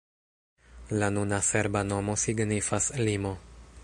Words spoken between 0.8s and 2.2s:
La nuna serba nomo